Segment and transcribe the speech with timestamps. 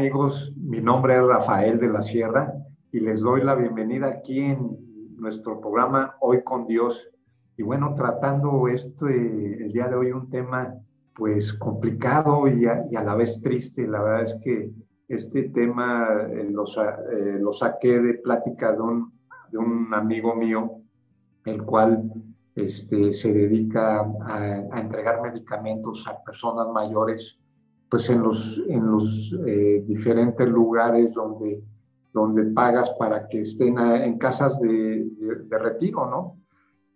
[0.00, 2.54] Amigos, mi nombre es Rafael de la Sierra
[2.90, 4.78] y les doy la bienvenida aquí en
[5.18, 7.10] nuestro programa Hoy con Dios.
[7.58, 10.74] Y bueno, tratando este, el día de hoy un tema
[11.14, 13.86] pues complicado y a, la vez triste.
[13.86, 14.72] La verdad es que
[15.06, 20.80] este tema eh, eh, lo, saqué de plática de un amigo mío,
[21.44, 22.10] el cual
[22.54, 27.38] este, se dedica a, entregar medicamentos a personas mayores,
[27.90, 31.62] pues en los, en los eh, diferentes lugares donde,
[32.12, 35.08] donde pagas para que estén en casas de,
[35.48, 36.36] de, retiro, ¿no?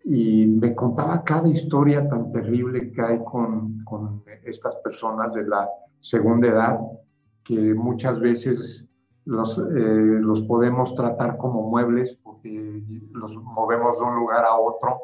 [0.05, 5.67] Y me contaba cada historia tan terrible que hay con, con estas personas de la
[5.99, 6.79] segunda edad,
[7.43, 8.87] que muchas veces
[9.25, 9.63] los, eh,
[10.21, 14.99] los podemos tratar como muebles porque los movemos de un lugar a otro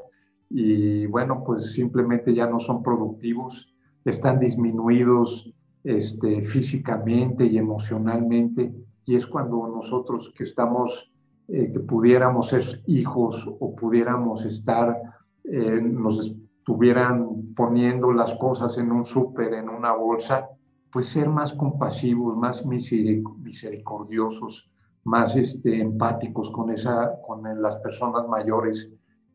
[0.49, 3.73] y bueno, pues simplemente ya no son productivos,
[4.05, 5.53] están disminuidos
[5.83, 8.71] este, físicamente y emocionalmente,
[9.05, 11.11] y es cuando nosotros que estamos,
[11.47, 14.95] eh, que pudiéramos ser hijos o pudiéramos estar,
[15.43, 20.47] eh, nos estuvieran poniendo las cosas en un súper, en una bolsa,
[20.91, 24.69] pues ser más compasivos, más misericordiosos,
[25.03, 28.91] más este, empáticos con, esa, con las personas mayores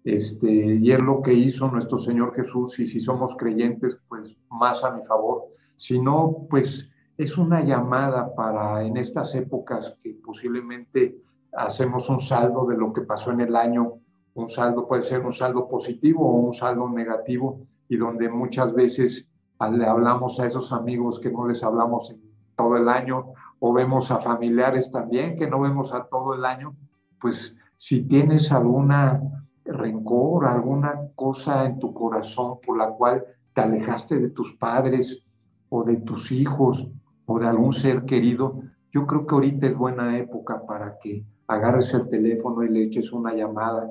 [0.06, 4.84] este, y es lo que hizo nuestro Señor Jesús, y si somos creyentes, pues más
[4.84, 5.48] a mi favor.
[5.76, 11.18] Si no, pues es una llamada para en estas épocas que posiblemente
[11.52, 13.94] hacemos un saldo de lo que pasó en el año,
[14.34, 19.28] un saldo puede ser un saldo positivo o un saldo negativo, y donde muchas veces
[19.72, 22.14] le hablamos a esos amigos que no les hablamos
[22.54, 26.74] todo el año, o vemos a familiares también que no vemos a todo el año,
[27.18, 29.20] pues si tienes alguna
[29.64, 35.22] rencor, alguna cosa en tu corazón por la cual te alejaste de tus padres
[35.68, 36.88] o de tus hijos
[37.26, 38.60] o de algún ser querido,
[38.92, 43.12] yo creo que ahorita es buena época para que agarres el teléfono y le eches
[43.12, 43.90] una llamada.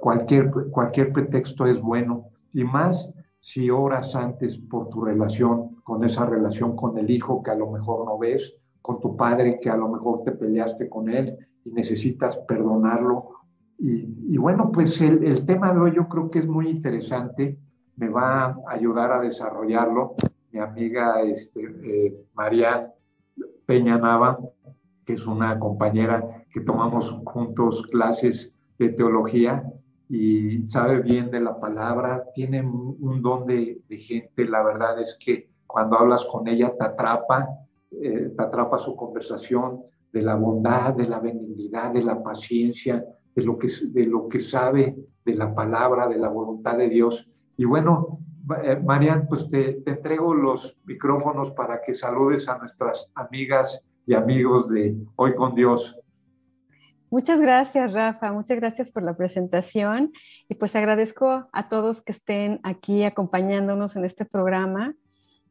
[0.00, 6.26] Cualquier, cualquier pretexto es bueno y más si oras antes por tu relación, con esa
[6.26, 9.76] relación con el hijo que a lo mejor no ves, con tu padre que a
[9.76, 13.36] lo mejor te peleaste con él y necesitas perdonarlo
[13.78, 17.58] y, bueno, pues el, tema de hoy yo creo que es muy interesante,
[17.96, 20.14] me va a ayudar a desarrollarlo
[20.56, 22.90] mi amiga este, eh, María
[23.66, 24.38] Peña Nava,
[25.04, 29.70] que es una compañera que tomamos juntos clases de teología
[30.08, 35.50] y sabe bien de la palabra, tiene un don de, gente, la verdad es que
[35.66, 37.46] cuando hablas con ella te atrapa,
[37.90, 43.44] eh, te atrapa su conversación de la bondad, de la benignidad, de la paciencia, de
[43.44, 47.28] lo que, de lo que sabe de la palabra, de la voluntad de Dios.
[47.58, 48.20] Y bueno,
[48.62, 54.68] eh, Marian, pues te, entrego los micrófonos para que saludes a nuestras amigas y amigos
[54.68, 55.96] de Hoy con Dios.
[57.10, 58.32] Muchas gracias, Rafa.
[58.32, 60.12] Muchas gracias por la presentación.
[60.48, 64.94] Y pues agradezco a todos que estén aquí acompañándonos en este programa.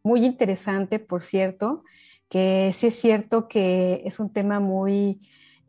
[0.04, 1.84] Muy interesante, por cierto,
[2.30, 5.22] que sí es cierto que es un tema muy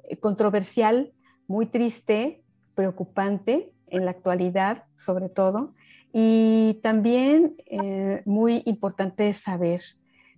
[0.05, 1.13] eh, controversial
[1.47, 2.43] muy triste,
[2.75, 5.75] preocupante en la actualidad sobre todo,
[6.13, 9.83] y también eh, muy importante saber.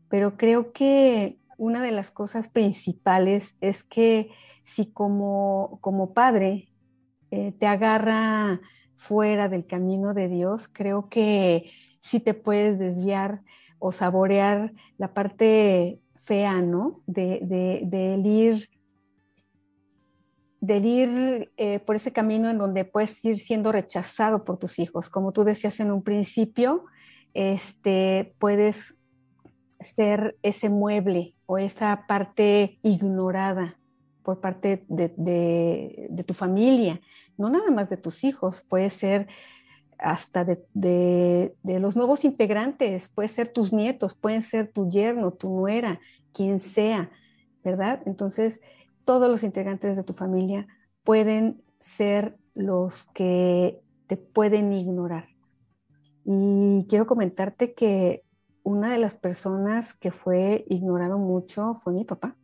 [0.08, 4.30] Pero creo que una de las cosas principales es que
[4.62, 6.68] si como, como padre
[7.30, 8.60] eh, te agarra
[8.96, 13.42] fuera del camino de Dios, creo que sí te puedes desviar
[13.78, 17.02] o saborear la parte fea, ¿no?
[17.06, 18.68] De, de, de ir
[20.60, 25.08] del ir eh, por ese camino en donde puedes ir siendo rechazado por tus hijos.
[25.08, 26.84] Como tú decías en un principio,
[27.34, 28.94] este, puedes
[29.80, 33.78] ser ese mueble o esa parte ignorada
[34.22, 37.00] por parte de, tu familia,
[37.38, 39.27] no nada más de tus hijos, puede ser
[39.98, 45.48] hasta de, de, los nuevos integrantes, puede ser tus nietos, pueden ser tu yerno, tu
[45.48, 46.00] nuera,
[46.34, 47.10] quien sea,
[47.65, 48.03] ¿verdad?
[48.04, 48.60] Entonces,
[49.09, 50.66] todos los integrantes de tu familia
[51.03, 55.28] pueden ser los que te pueden ignorar.
[56.27, 58.22] Y quiero comentarte que
[58.65, 62.37] una de las personas que fue ignorado mucho fue mi papá.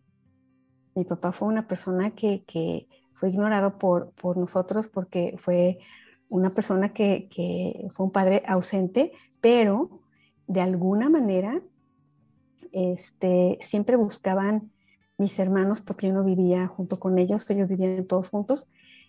[0.94, 5.80] Mi papá fue una persona que, fue ignorado por, nosotros porque fue
[6.30, 9.12] una persona que, que, fue un padre ausente,
[9.42, 10.00] pero
[10.46, 11.60] de alguna manera
[12.72, 14.72] este, siempre buscaban
[15.18, 18.66] mis hermanos, porque yo no vivía junto con ellos, ellos vivían todos juntos,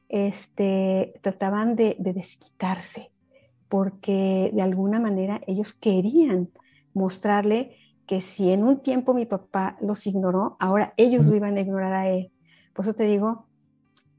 [0.09, 3.11] este, trataban de, desquitarse,
[3.69, 6.49] porque de alguna manera ellos querían
[6.93, 7.75] mostrarle
[8.05, 11.93] que si en un tiempo mi papá los ignoró, ahora ellos lo iban a ignorar
[11.93, 12.31] a él.
[12.73, 13.47] Por eso te digo,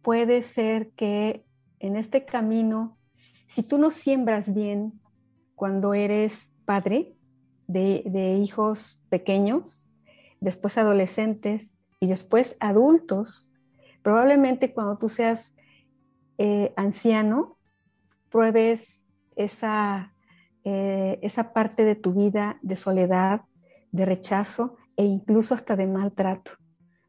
[0.03, 1.45] puede ser que
[1.79, 2.97] en este camino,
[3.47, 5.01] si tú no siembras bien
[5.55, 7.15] cuando eres padre
[7.67, 9.86] de, hijos pequeños,
[10.41, 13.53] después adolescentes y después adultos,
[14.03, 15.55] probablemente cuando tú seas
[16.39, 17.57] eh, anciano,
[18.31, 19.07] pruebes
[19.37, 20.15] esa,
[20.65, 23.43] eh, esa parte de tu vida de soledad,
[23.93, 26.53] de rechazo e incluso hasta de maltrato.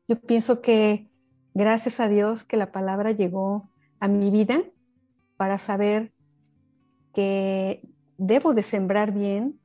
[0.08, 1.10] Yo pienso que
[1.54, 3.70] gracias a Dios que la palabra llegó
[4.00, 4.64] a mi vida
[5.38, 6.14] para saber
[7.14, 7.82] que
[8.18, 9.60] debo de sembrar bien,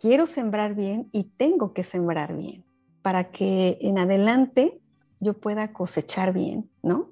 [0.00, 2.64] quiero sembrar bien y tengo que sembrar bien
[3.02, 4.80] para que en adelante
[5.20, 7.10] yo pueda cosechar bien, ¿no?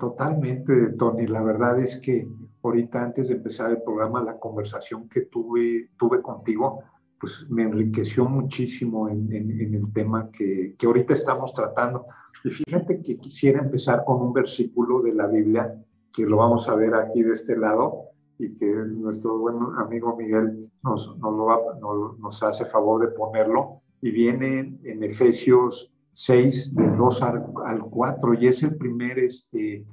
[0.00, 1.26] Totalmente, Tony.
[1.26, 2.26] La verdad es que
[2.62, 6.82] ahorita antes de empezar el programa, la conversación que tuve, tuve contigo,
[7.20, 12.06] pues me enriqueció muchísimo en, el tema que, que, ahorita estamos tratando.
[12.42, 15.74] Y fíjate que quisiera empezar con un versículo de la Biblia,
[16.10, 20.70] que lo vamos a ver aquí de este lado, y que nuestro buen amigo Miguel
[20.82, 27.22] nos, nos, lo nos hace favor de ponerlo, y viene en Efesios 6, del 2
[27.22, 29.84] al, 4, y es el primer este,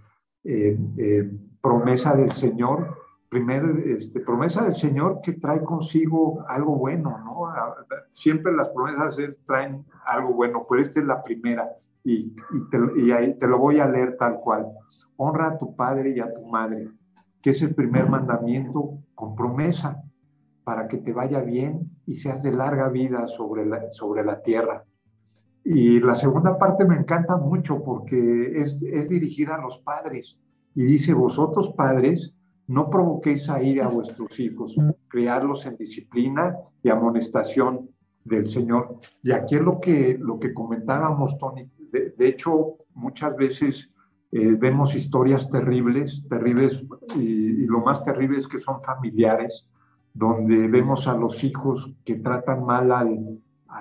[0.43, 1.31] eh, eh,
[1.61, 3.03] promesa del Señor
[3.33, 7.51] primer este, promesa del Señor que trae consigo algo bueno, ¿no?
[8.09, 9.17] Siempre las promesas
[9.47, 11.67] traen algo bueno, pero esta es la primera
[12.03, 12.29] y,
[12.69, 14.67] te, y ahí te lo voy a leer tal cual.
[15.17, 16.87] Honra a tu padre y a tu madre,
[17.43, 20.01] que es el primer mandamiento con promesa
[20.63, 24.85] para que te vaya bien y seas de larga vida sobre la, sobre la tierra.
[25.63, 30.39] Y la segunda parte me encanta mucho porque es, es dirigida a los padres
[30.73, 32.33] y dice, vosotros padres,
[32.67, 37.89] no provoquéis a ir a vuestros hijos, criarlos en disciplina y amonestación
[38.23, 38.99] del Señor.
[39.21, 41.69] Y aquí es lo que, lo que comentábamos, Tony.
[41.91, 43.91] De, hecho, muchas veces
[44.35, 46.83] eh, vemos historias terribles, terribles,
[47.15, 49.67] y, lo más terrible es que son familiares,
[50.11, 53.05] donde vemos a los hijos que tratan mal a,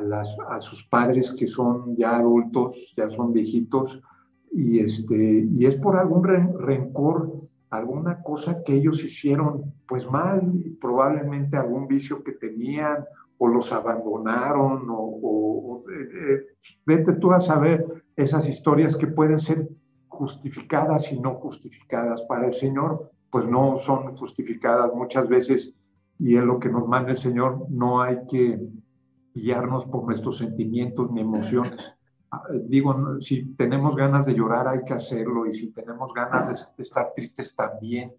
[0.02, 4.02] las, a sus padres que son ya adultos, ya son viejitos,
[4.50, 6.24] y, este, y es por algún
[6.58, 7.32] rencor
[7.70, 13.06] alguna cosa que ellos hicieron pues mal, probablemente algún vicio que tenían
[13.38, 16.40] o los abandonaron o, eh, eh,
[16.84, 19.66] vete tú a saber esas historias que pueden ser
[20.22, 25.74] justificadas y no justificadas para el Señor, pues no son justificadas muchas veces
[26.16, 28.60] y es lo que nos manda el Señor, no hay que
[29.34, 31.92] guiarnos por nuestros sentimientos ni emociones,
[32.68, 37.12] digo, si tenemos ganas de llorar hay que hacerlo y si tenemos ganas de, estar
[37.16, 38.12] tristes también,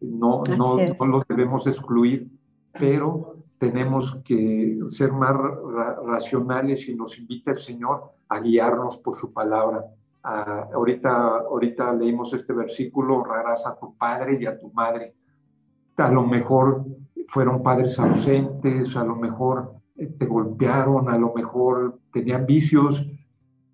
[0.00, 2.26] no, no, no, los debemos excluir,
[2.72, 5.36] pero tenemos que ser más
[6.06, 9.84] racionales y nos invita el Señor a guiarnos por su palabra.
[10.22, 11.10] Ahorita,
[11.48, 15.14] ahorita leímos este versículo, honrarás a tu padre y a tu madre.
[15.96, 16.84] A lo mejor
[17.28, 23.06] fueron padres ausentes, a lo mejor eh, te golpearon, a lo mejor tenían vicios,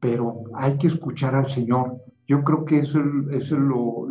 [0.00, 1.96] pero hay que escuchar al Señor.
[2.26, 4.08] Yo creo que eso, es lo,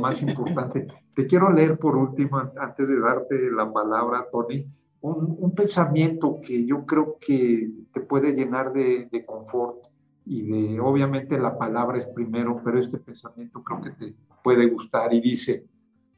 [0.00, 0.86] más importante.
[1.14, 4.64] Te quiero leer por último, antes de darte la palabra, Tony,
[5.00, 9.86] un, pensamiento que yo creo que te puede llenar de, confort
[10.28, 15.14] y de, obviamente la palabra es primero, pero este pensamiento creo que te puede gustar
[15.14, 15.64] y dice,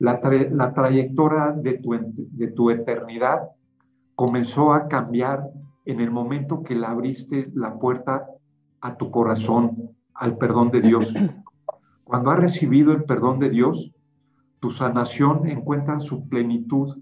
[0.01, 3.43] la, la trayectoria de tu, de tu eternidad
[4.17, 5.45] comenzó a cambiar
[5.85, 8.27] en el momento que le abriste la puerta
[8.81, 11.15] a tu corazón al perdón de Dios.
[12.05, 13.93] Cuando has recibido el perdón de Dios,
[14.59, 16.99] tu sanación encuentra su plenitud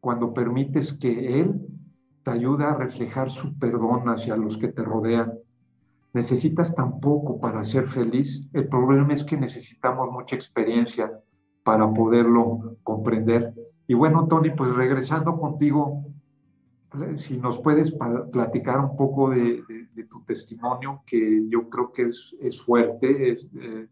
[0.00, 1.66] cuando permites que Él
[2.22, 5.32] te ayude a reflejar su perdón hacia los que te rodean.
[6.12, 8.46] Necesitas tan poco para ser feliz.
[8.52, 11.10] El problema es que necesitamos mucha experiencia
[11.62, 13.54] para poderlo comprender.
[13.86, 16.04] Y bueno, Tony, pues regresando contigo,
[17.16, 17.90] si nos puedes
[18.32, 19.64] platicar un poco de,
[20.10, 23.88] tu testimonio, que yo creo que es, es fuerte, es, eh,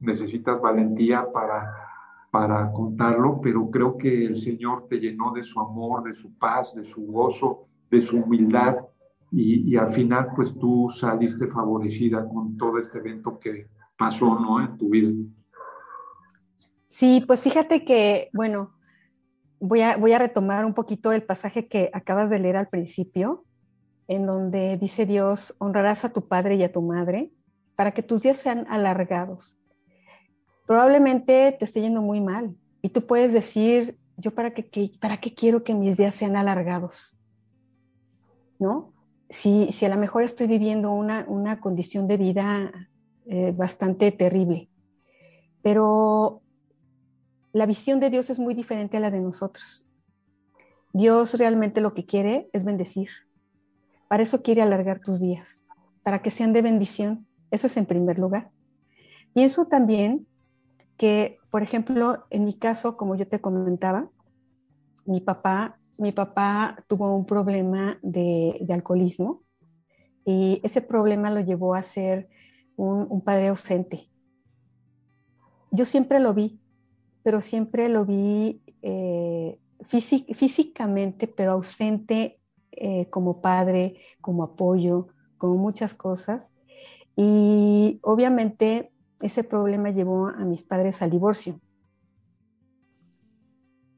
[0.00, 1.72] necesitas valentía para,
[2.30, 6.74] para contarlo, pero creo que el Señor te llenó de su amor, de su paz,
[6.74, 8.78] de su gozo, de su humildad,
[9.32, 14.60] y, al final pues tú saliste favorecida con todo este evento que pasó ¿no?
[14.60, 15.10] en tu vida.
[16.88, 18.74] Sí, pues fíjate que, bueno,
[19.58, 23.44] voy a, retomar un poquito el pasaje que acabas de leer al principio,
[24.08, 27.32] en donde dice Dios, honrarás a tu padre y a tu madre
[27.76, 29.58] para que tus días sean alargados.
[30.66, 35.34] Probablemente te esté yendo muy mal y tú puedes decir, yo para qué, para qué
[35.34, 37.18] quiero que mis días sean alargados.
[38.62, 38.91] ¿no?
[39.32, 42.90] Si, a lo mejor estoy viviendo una, condición de vida
[43.24, 44.68] eh, bastante terrible,
[45.62, 46.42] pero
[47.52, 49.86] la visión de Dios es muy diferente a la de nosotros.
[50.92, 53.08] Dios realmente lo que quiere es bendecir.
[54.06, 55.66] Para eso quiere alargar tus días,
[56.02, 57.26] para que sean de bendición.
[57.50, 58.50] Eso es en primer lugar.
[59.32, 60.26] Pienso también
[60.98, 64.10] que, por ejemplo, en mi caso, como yo te comentaba,
[65.06, 69.42] mi papá, mi papá tuvo un problema de, alcoholismo
[70.24, 72.28] y ese problema lo llevó a ser
[72.76, 74.08] un, padre ausente.
[75.70, 76.60] Yo siempre lo vi,
[77.22, 82.40] pero siempre lo vi eh, físicamente, pero ausente
[82.72, 85.08] eh, como padre, como apoyo,
[85.38, 86.52] como muchas cosas.
[87.16, 91.60] Y obviamente ese problema llevó a mis padres al divorcio.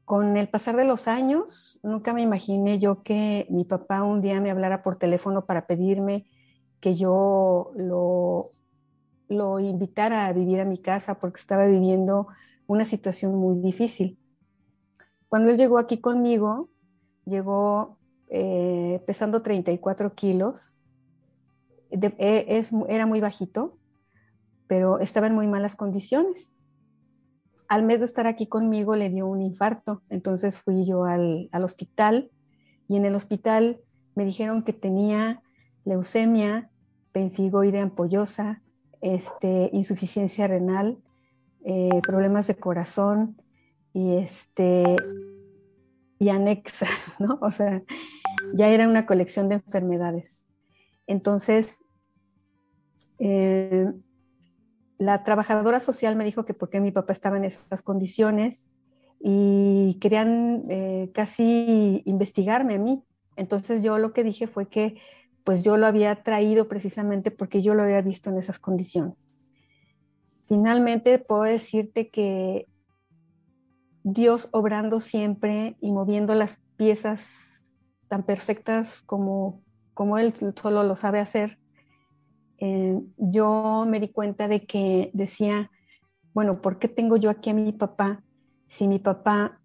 [0.05, 4.39] Con el pasar de los años, nunca me imaginé yo que mi papá un día
[4.39, 6.27] me hablara por teléfono para pedirme
[6.79, 8.51] que yo lo,
[9.27, 12.27] lo invitara a vivir a mi casa porque estaba viviendo
[12.67, 14.19] una situación muy difícil.
[15.27, 16.69] Cuando él llegó aquí conmigo,
[17.25, 17.97] llegó
[18.29, 20.85] eh, pesando 34 kilos,
[21.89, 23.77] e, era muy bajito,
[24.67, 26.51] pero estaba en muy malas condiciones.
[27.67, 32.29] Al mes de estar aquí conmigo le dio un infarto, entonces fui yo al, hospital
[32.87, 33.79] y en el hospital
[34.15, 35.41] me dijeron que tenía
[35.83, 36.69] leucemia,
[37.11, 38.61] penfigoide ampollosa,
[39.01, 40.97] este, insuficiencia renal,
[41.63, 43.41] eh, problemas de corazón
[43.93, 44.95] y, este,
[46.19, 46.87] y anexa,
[47.19, 47.39] ¿no?
[47.41, 47.81] O sea,
[48.53, 50.45] ya era una colección de enfermedades.
[51.07, 51.83] Entonces,
[53.19, 53.91] eh,
[54.97, 58.67] la trabajadora social me dijo que porque mi papá estaba en esas condiciones
[59.19, 63.03] y querían eh, casi investigarme a mí.
[63.35, 64.99] Entonces yo lo que dije fue que
[65.43, 69.33] pues yo lo había traído precisamente porque yo lo había visto en esas condiciones.
[70.47, 72.67] Finalmente puedo decirte que
[74.03, 77.61] Dios obrando siempre y moviendo las piezas
[78.07, 81.57] tan perfectas como, como Él solo lo sabe hacer,
[82.59, 85.71] eh, yo me di cuenta de que decía,
[86.33, 88.23] bueno, ¿por qué tengo yo aquí a mi papá
[88.67, 89.59] si mi papá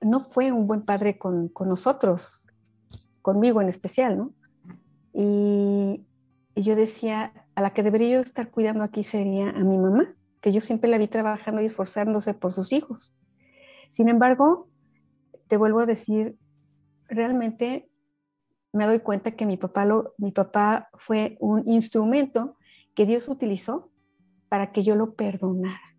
[0.00, 2.46] no fue un buen padre con, nosotros,
[3.22, 4.34] conmigo en especial, ¿no?
[5.12, 6.04] Y,
[6.54, 10.14] y, yo decía, a la que debería yo estar cuidando aquí sería a mi mamá,
[10.40, 13.14] que yo siempre la vi trabajando y esforzándose por sus hijos.
[13.90, 14.68] Sin embargo,
[15.46, 16.36] te vuelvo a decir,
[17.08, 17.88] realmente
[18.74, 22.56] me doy cuenta que mi papá, fue un instrumento
[22.94, 23.92] que Dios utilizó
[24.48, 25.96] para que yo lo perdonara,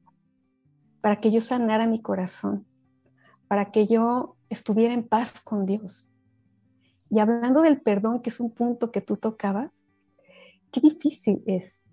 [1.00, 2.68] para que yo sanara mi corazón,
[3.48, 6.14] para que yo estuviera en paz con Dios.
[7.10, 9.72] Y hablando del perdón, que es un punto que tú tocabas,
[10.70, 11.88] qué difícil es.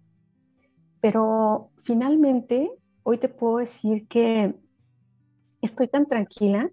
[1.01, 2.73] Pero finalmente,
[3.05, 4.57] hoy te puedo decir que
[5.61, 6.73] estoy tan tranquila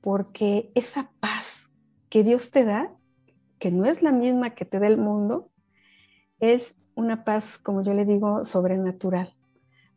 [0.00, 1.70] porque esa paz
[2.08, 2.92] que Dios te da
[3.58, 5.50] que no es la misma que te da el mundo,
[6.40, 9.34] es una paz, como yo le digo, sobrenatural,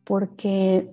[0.04, 0.90] porque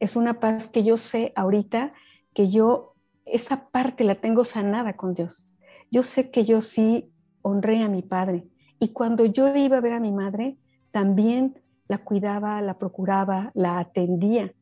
[0.00, 1.92] es una paz que yo sé ahorita
[2.34, 5.52] que yo esa parte la tengo sanada con Dios.
[5.90, 7.10] Yo sé que yo sí
[7.42, 8.46] honré a mi padre
[8.78, 10.58] y cuando yo iba a ver a mi madre,
[10.90, 14.52] también la cuidaba, la procuraba, la atendía.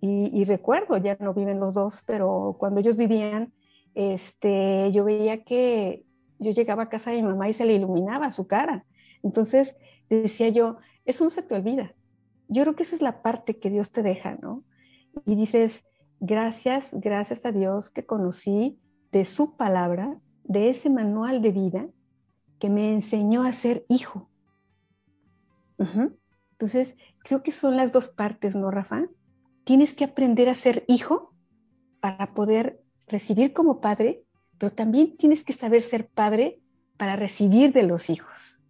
[0.00, 3.52] Y, y, recuerdo, ya no viven los dos, pero cuando ellos vivían,
[3.94, 6.04] este, yo veía que
[6.40, 8.84] yo llegaba a casa de mi mamá y se le iluminaba su cara.
[9.22, 9.76] Entonces
[10.08, 11.94] decía yo, eso no se te olvida.
[12.48, 14.64] Yo creo que esa es la parte que Dios te deja, ¿no?
[15.26, 15.84] Y dices,
[16.18, 18.80] gracias, gracias a Dios que conocí
[19.12, 21.88] de su palabra, de ese manual de vida
[22.58, 24.28] que me enseñó a ser hijo.
[26.52, 29.06] Entonces, creo que son las dos partes, ¿no, Rafa?
[29.64, 31.34] Tienes que aprender a ser hijo
[32.00, 34.24] para poder recibir como padre
[34.60, 36.60] pero también tienes que saber ser padre
[36.98, 38.62] para recibir de los hijos.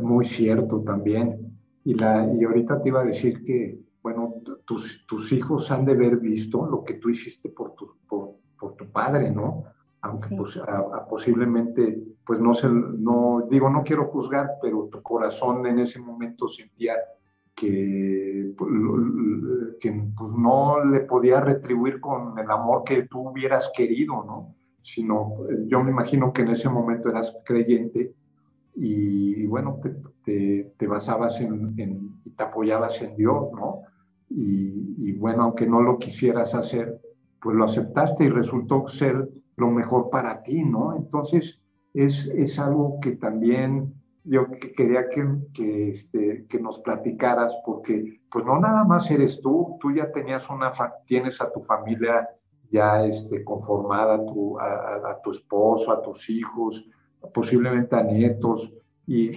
[0.00, 1.58] Muy cierto también.
[1.82, 5.92] Y, la, y ahorita te iba a decir que, bueno, tus, tus hijos han de
[5.94, 9.64] haber visto lo que tú hiciste por tu, por, por tu padre, ¿no?
[10.00, 10.60] Aunque pues,
[11.10, 16.46] posiblemente, pues no sé, no, digo, no quiero juzgar, pero tu corazón en ese momento
[16.46, 16.94] sentía
[17.52, 18.70] que, pues,
[19.80, 24.54] que pues, no le podía retribuir con el amor que tú hubieras querido, ¿no?
[24.82, 28.12] Sino eh, yo me imagino que en ese momento eras creyente
[28.80, 29.80] y, bueno,
[30.24, 33.80] te, te, basabas en, te apoyabas en Dios, ¿no?
[34.30, 37.00] Y, bueno, aunque no lo quisieras hacer,
[37.40, 40.94] pues lo aceptaste y resultó ser lo mejor para ti, ¿no?
[40.94, 41.60] Entonces,
[41.92, 48.44] es, es algo que también yo quería que, que, este, que nos platicaras, porque pues
[48.44, 50.72] no nada más eres tú, tú ya tenías una,
[51.04, 52.28] tienes a tu familia
[52.70, 56.84] ya este, conformada, a tu, a, tu esposo, a tus hijos,
[57.32, 58.72] posiblemente a nietos,
[59.06, 59.30] y,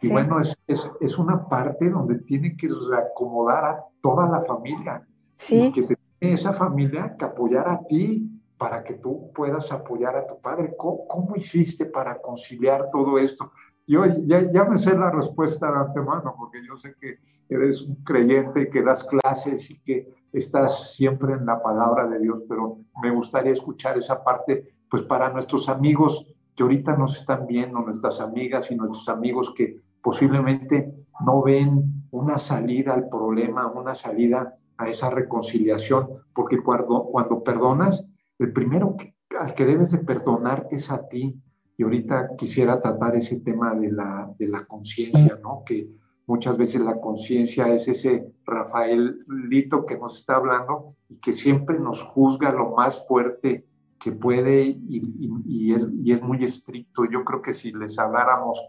[0.00, 5.06] y, bueno, es, es, es, una parte donde tiene que reacomodar a toda la familia.
[5.36, 5.66] Sí.
[5.66, 10.26] Y que tiene esa familia que apoyar a ti para que tú puedas apoyar a
[10.26, 10.74] tu padre.
[10.74, 13.52] ¿Cómo, cómo hiciste para conciliar todo esto?
[13.90, 17.18] Yo ya, ya me sé la respuesta de antemano, porque yo sé que
[17.48, 22.44] eres un creyente, que das clases y que estás siempre en la palabra de Dios,
[22.48, 27.80] pero me gustaría escuchar esa parte, pues para nuestros amigos que ahorita nos están viendo,
[27.80, 30.94] nuestras amigas y nuestros amigos que posiblemente
[31.26, 38.06] no ven una salida al problema, una salida a esa reconciliación, porque cuando, cuando perdonas,
[38.38, 41.42] el primero que, al que debes de perdonar es a ti.
[41.80, 45.62] Y ahorita quisiera tratar ese tema de la, de la conciencia, ¿no?
[45.64, 45.88] Que
[46.26, 52.02] muchas veces la conciencia es ese Rafaelito que nos está hablando y que siempre nos
[52.02, 53.64] juzga lo más fuerte
[53.98, 57.06] que puede y, es, y, es, muy estricto.
[57.06, 58.62] Yo creo que si les habláramos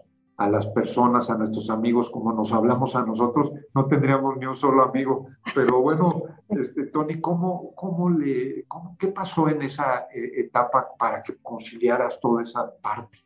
[0.44, 4.56] a las personas, a nuestros amigos, como nos hablamos a nosotros, no tendríamos ni un
[4.56, 5.28] solo amigo.
[5.54, 8.66] Pero bueno, este, Tony, ¿cómo, cómo le,
[8.98, 13.20] ¿qué pasó en esa eh, etapa para que conciliaras toda esa parte?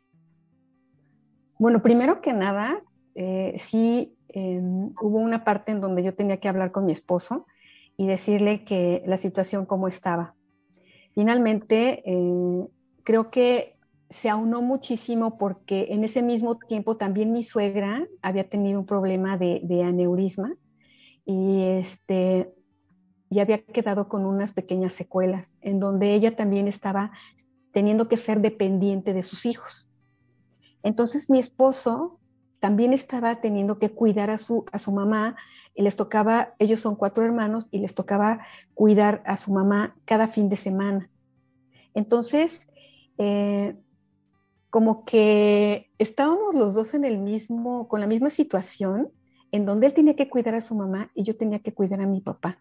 [1.58, 2.82] Bueno, primero que nada,
[3.14, 7.46] eh, sí em, hubo una parte en donde yo tenía que hablar con mi esposo
[7.96, 10.36] y decirle que la situación cómo estaba
[11.16, 12.68] Finalmente, eh,
[13.02, 13.75] creo que
[14.10, 19.36] se aunó muchísimo porque en ese mismo tiempo también mi suegra había tenido un problema
[19.36, 20.54] de, aneurisma
[21.24, 22.52] y este
[23.28, 27.10] y había quedado con unas pequeñas secuelas en donde ella también estaba
[27.72, 29.90] teniendo que ser dependiente de sus hijos.
[30.84, 32.20] Entonces mi esposo
[32.60, 35.36] también estaba teniendo que cuidar a su, a su mamá
[35.74, 40.28] y les tocaba, ellos son cuatro hermanos y les tocaba cuidar a su mamá cada
[40.28, 41.10] fin de semana.
[41.92, 42.66] Entonces,
[43.18, 43.76] eh,
[44.76, 49.08] como que estábamos los dos en el mismo, con la misma situación,
[49.50, 52.06] en donde él tenía que cuidar a su mamá y yo tenía que cuidar a
[52.06, 52.58] mi papá.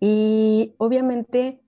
[0.00, 1.62] Y obviamente,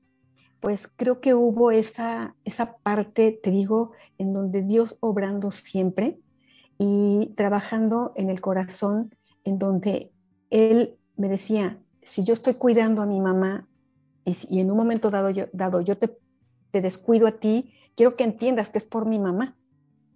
[0.59, 6.19] pues creo que hubo esa, esa parte, te digo, en donde Dios obrando siempre
[6.77, 9.15] y trabajando en el corazón,
[9.45, 10.11] en donde
[10.51, 13.69] él me decía, si yo estoy cuidando a mi mamá
[14.25, 16.19] y, en un momento dado yo, dado yo te,
[16.73, 19.55] descuido a ti, quiero que entiendas que es por mi mamá,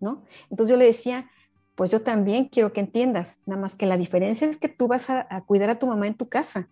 [0.03, 0.25] ¿no?
[0.51, 1.31] Entonces yo le decía,
[1.75, 5.09] pues yo también quiero que entiendas, nada más que la diferencia es que tú vas
[5.09, 6.69] a, cuidar a tu mamá en tu casa,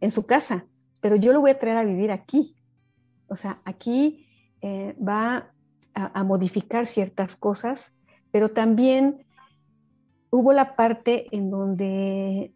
[0.00, 0.66] en su casa,
[1.00, 2.56] pero yo lo voy a traer a vivir aquí.
[3.28, 4.26] O sea, aquí
[4.60, 5.52] eh, va
[5.94, 7.92] a, modificar ciertas cosas,
[8.30, 9.24] pero también
[10.30, 12.52] hubo la parte en donde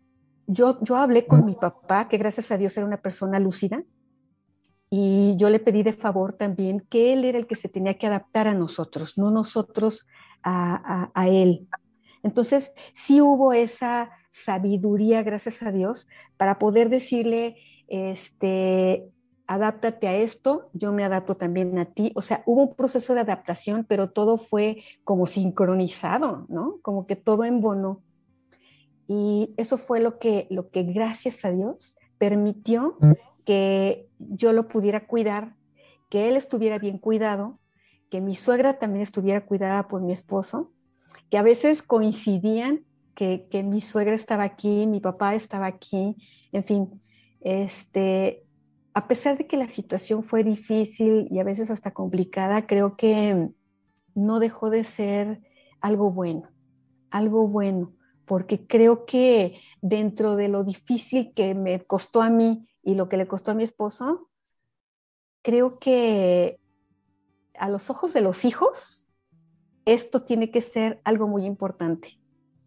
[0.46, 3.82] yo, yo hablé con mi papá, que gracias a Dios era una persona lúcida,
[4.90, 8.06] y yo le pedí de favor también que él era el que se tenía que
[8.06, 10.06] adaptar a nosotros, no nosotros
[10.42, 11.66] a, a, él.
[12.22, 17.56] Entonces, sí hubo esa sabiduría, gracias a Dios, para poder decirle,
[17.88, 19.08] este,
[19.46, 22.12] adáptate a esto, yo me adapto también a ti.
[22.14, 26.78] O sea, hubo un proceso de adaptación, pero todo fue como sincronizado, ¿no?
[26.82, 28.02] Como que todo embonó.
[29.08, 33.12] Y eso fue lo que, lo que gracias a Dios permitió mm.
[33.46, 35.56] Que yo lo pudiera cuidar,
[36.10, 37.58] que él estuviera bien cuidado,
[38.10, 40.72] que mi suegra también estuviera cuidada por mi esposo,
[41.30, 46.16] que a veces coincidían que, que mi suegra estaba aquí, mi papá estaba aquí,
[46.52, 47.02] en fin,
[47.40, 48.44] este,
[48.92, 53.48] a pesar de que la situación fue difícil y a veces hasta complicada, creo que
[54.14, 55.40] no dejó de ser
[55.80, 56.50] algo bueno,
[57.10, 62.94] algo bueno porque creo que dentro de lo difícil que me costó a mí y
[62.94, 64.30] lo que le costó a mi esposo,
[65.42, 66.60] creo que
[67.58, 69.08] a los ojos de los hijos,
[69.84, 72.20] esto tiene que ser algo muy importante,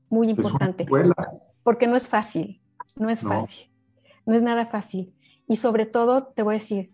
[0.09, 0.85] muy importante.
[1.63, 2.61] porque no es fácil,
[2.97, 3.71] no es fácil,
[4.25, 5.15] no es nada fácil.
[5.47, 6.93] Y sobre todo, te voy a decir,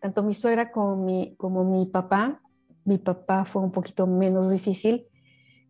[0.00, 2.40] tanto mi suegra como mi, como mi papá,
[2.84, 5.06] mi papá fue un poquito menos difícil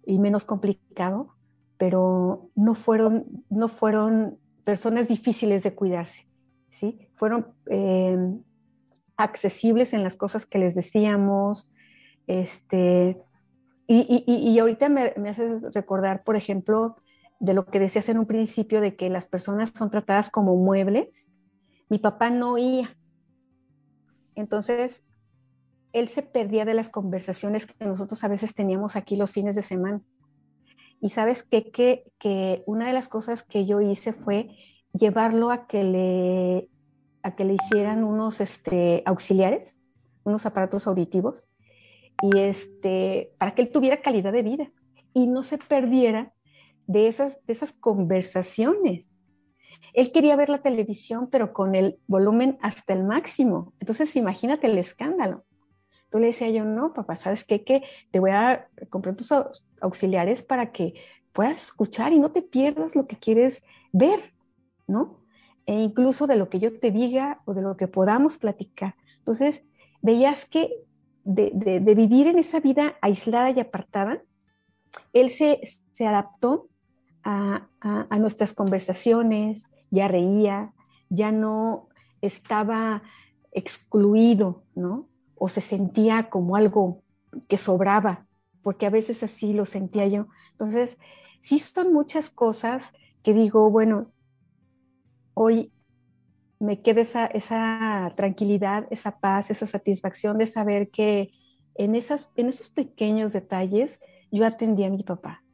[0.05, 1.35] y menos complicado,
[1.79, 6.29] pero no fueron, no fueron personas difíciles de cuidarse,
[6.77, 7.09] ¿sí?
[7.15, 8.43] Fueron em,
[9.17, 11.71] accesibles en las cosas que les decíamos,
[12.27, 13.19] este,
[13.87, 16.97] y, y, ahorita me, me, haces recordar, por ejemplo,
[17.39, 21.33] de lo que decías en un principio de que las personas son tratadas como muebles.
[21.89, 22.97] Mi papá no oía.
[24.35, 25.05] Entonces,
[25.93, 29.63] él se perdía de las conversaciones que nosotros a veces teníamos aquí los fines de
[29.63, 30.03] semana.
[31.01, 31.71] Y sabes qué?
[31.71, 34.49] que, que una de las cosas que yo hice fue
[34.97, 36.71] llevarlo a que le,
[37.23, 39.77] a que le hicieran unos este, auxiliares,
[40.25, 41.47] unos aparatos auditivos,
[42.23, 44.73] y este, para que él tuviera calidad de vida
[45.13, 46.33] y no se perdiera
[46.87, 49.17] de esas, de esas conversaciones.
[49.93, 53.75] Él quería ver la televisión, pero con el volumen hasta el máximo.
[53.81, 55.45] Entonces, imagínate el escándalo.
[56.11, 57.65] Tú le decía yo, no, papá, ¿sabes qué?
[57.65, 59.33] Que te voy a comprar tus
[59.81, 60.95] auxiliares para que
[61.33, 64.21] puedas escuchar y no te pierdas lo que quieres ver,
[64.87, 65.21] ¿no?
[65.67, 68.95] E incluso de lo que yo te diga o de lo que podamos platicar.
[69.19, 69.65] Entonces,
[70.01, 70.71] veías que
[71.25, 74.23] de, vivir en esa vida aislada y apartada,
[75.13, 75.61] él se,
[75.99, 76.69] adaptó
[77.25, 77.69] a,
[78.19, 80.73] nuestras conversaciones, ya reía,
[81.09, 81.89] ya no
[82.21, 83.03] estaba
[83.53, 85.09] excluido, ¿no?
[85.35, 87.03] O se sentía como algo
[87.49, 88.27] que sobraba,
[88.63, 90.29] porque a veces así lo sentía yo.
[90.53, 90.99] Entonces,
[91.41, 94.13] sí son muchas cosas que digo, bueno,
[95.39, 95.71] hoy
[96.59, 101.31] me queda esa, tranquilidad, esa paz, esa satisfacción de saber que
[101.75, 104.01] en esos pequeños detalles
[104.33, 105.45] yo atendí a mi papá,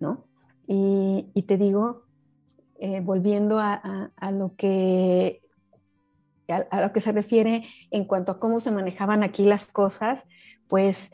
[0.00, 0.26] ¿no?
[0.66, 2.02] Y, te digo,
[2.80, 5.42] eh, volviendo a, lo que,
[6.48, 10.24] a, lo que se refiere en cuanto a cómo se manejaban aquí las cosas,
[10.68, 11.10] pues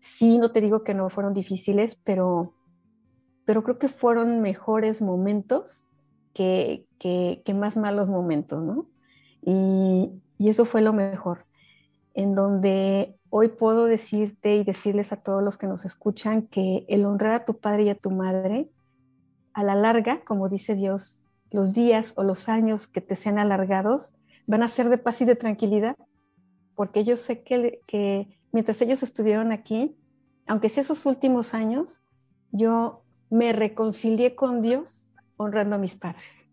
[0.00, 2.54] sí, no te digo que no fueron difíciles, pero,
[3.44, 5.87] pero creo que fueron mejores momentos
[6.38, 8.86] que, que, más malos momentos, ¿no?
[9.42, 11.46] Y, y, eso fue lo mejor,
[12.14, 17.04] en donde hoy puedo decirte y decirles a todos los que nos escuchan que el
[17.06, 18.70] honrar a tu padre y a tu madre,
[19.52, 24.14] a la larga, como dice Dios, los días o los años que te sean alargados
[24.46, 25.96] van a ser de paz y de tranquilidad,
[26.76, 29.96] porque yo sé que, que mientras ellos estuvieron aquí,
[30.46, 32.00] aunque sea esos últimos años,
[32.52, 35.07] yo me reconcilié con Dios
[35.38, 36.48] honrando a mis padres.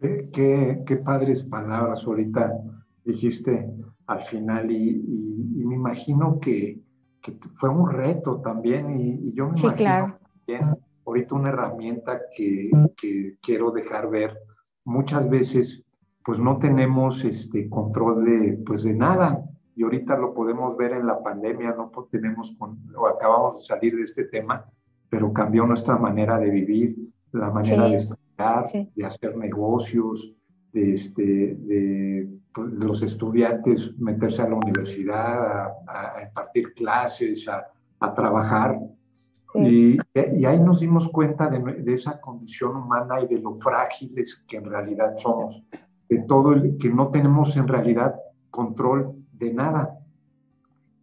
[0.00, 2.54] Qué, padres palabras ahorita
[3.04, 3.70] dijiste
[4.06, 5.02] al final y,
[5.66, 6.80] me imagino que,
[7.52, 10.18] fue un reto también y, yo me sí, imagino claro.
[10.46, 12.70] también ahorita una herramienta que,
[13.42, 14.38] quiero dejar ver.
[14.84, 15.82] Muchas veces
[16.24, 19.42] pues no tenemos este control de pues de nada
[19.74, 23.96] y ahorita lo podemos ver en la pandemia, no tenemos con, o acabamos de salir
[23.96, 24.64] de este tema,
[25.08, 26.96] pero cambió nuestra manera de vivir,
[27.32, 28.64] la manera de estudiar,
[28.94, 30.32] de hacer negocios,
[30.72, 38.78] de, este, de, pues, los estudiantes meterse a la universidad, a, impartir clases, a, trabajar.
[39.54, 44.44] Y, y, ahí nos dimos cuenta de, de, esa condición humana y de lo frágiles
[44.46, 45.62] que en realidad somos,
[46.08, 48.14] de todo el que no tenemos en realidad
[48.50, 49.98] control de nada.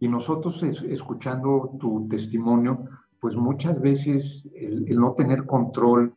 [0.00, 2.84] Y nosotros escuchando tu testimonio,
[3.20, 6.14] pues muchas veces el, no tener control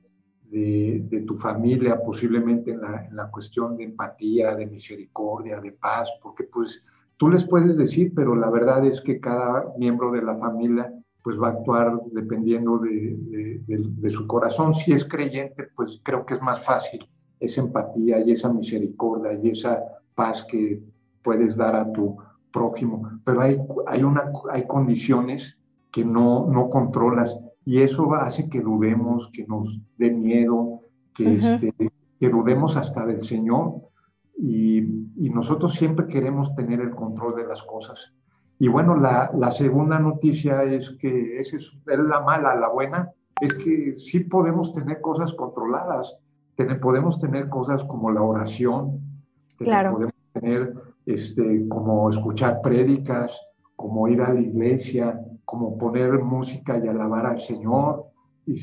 [0.51, 6.83] de, tu familia, posiblemente en la, cuestión de empatía, de misericordia, de paz, porque pues
[7.15, 11.39] tú les puedes decir, pero la verdad es que cada miembro de la familia pues
[11.39, 14.73] va a actuar dependiendo de, de, su corazón.
[14.73, 17.07] Si es creyente, pues creo que es más fácil
[17.39, 19.79] esa empatía y esa misericordia y esa
[20.15, 20.81] paz que
[21.23, 22.17] puedes dar a tu
[22.51, 23.19] prójimo.
[23.23, 25.57] Pero hay, hay, una, hay condiciones
[25.91, 30.81] que no, no controlas y eso hace que dudemos, que nos dé miedo,
[31.13, 31.73] que, este,
[32.19, 33.75] que dudemos hasta del Señor
[34.37, 34.79] y,
[35.17, 38.13] y, nosotros siempre queremos tener el control de las cosas.
[38.57, 43.55] Y bueno, la, la segunda noticia es que esa es, la mala, la buena es
[43.55, 46.17] que sí podemos tener cosas controladas,
[46.79, 48.99] podemos tener cosas como la oración,
[49.57, 49.89] claro.
[49.93, 50.73] podemos tener
[51.05, 53.41] este, como escuchar prédicas,
[53.75, 55.19] como ir a la iglesia,
[55.51, 58.05] como poner música y alabar al Señor.
[58.47, 58.53] Y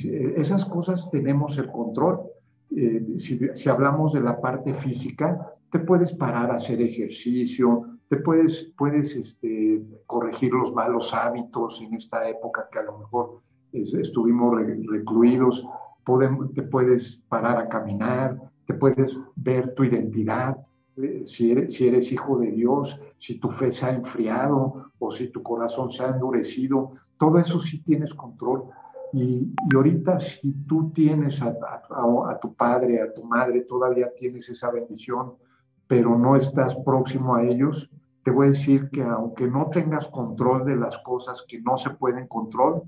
[0.40, 2.22] esas cosas tenemos el control.
[2.74, 8.72] Eh, si, hablamos de la parte física, te puedes parar a hacer ejercicio, te puedes,
[8.74, 14.57] puedes este, corregir los malos hábitos en esta época que a lo mejor estuvimos
[14.90, 15.68] recluidos,
[16.55, 20.57] te puedes parar a caminar, te puedes ver tu identidad,
[20.96, 21.31] eres,
[21.74, 25.90] si eres hijo de Dios, si tu fe se ha enfriado o si tu corazón
[25.90, 28.64] se ha endurecido, todo eso sí tienes control.
[29.12, 34.48] Y, y ahorita si tú tienes a, a, tu padre, a tu madre, todavía tienes
[34.48, 35.35] esa bendición,
[35.87, 37.90] pero no estás próximo a ellos,
[38.22, 41.90] te voy a decir que aunque no tengas control de las cosas que no se
[41.90, 42.83] pueden control,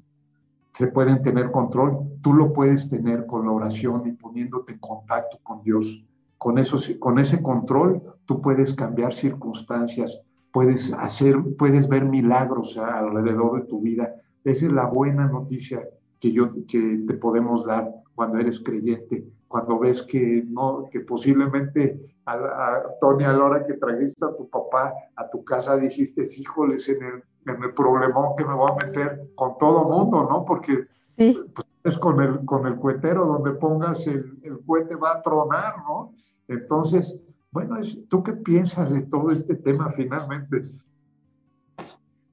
[0.74, 5.38] se pueden tener control, tú lo puedes tener con la oración y poniéndote en contacto
[5.42, 6.04] con Dios
[6.40, 10.20] con, eso, con ese control tú puedes cambiar circunstancias
[10.52, 14.14] puedes hacer, puedes ver milagros alrededor de tu vida.
[14.44, 15.86] Esa es la buena noticia
[16.18, 22.14] que, yo, que te podemos dar cuando eres creyente, cuando ves que, no, que posiblemente,
[22.26, 26.88] a, Tony, a la hora que trajiste a tu papá a tu casa, dijiste, híjoles,
[26.88, 30.44] en el, en el problemón que me voy a meter con todo mundo, ¿no?
[30.44, 35.22] Porque pues, es con el, con el cuetero, donde pongas el, el cohete va a
[35.22, 36.12] tronar, ¿no?
[36.50, 37.16] Entonces,
[37.52, 37.76] bueno,
[38.08, 40.68] ¿tú qué piensas de todo este tema finalmente?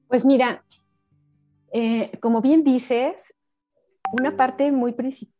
[0.08, 0.64] Pues mira,
[1.72, 3.32] eh, como bien dices,
[4.12, 4.94] una parte muy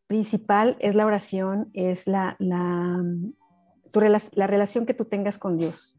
[0.07, 3.03] principal es la oración, es la, la,
[4.33, 5.99] la relación que tú tengas con Dios.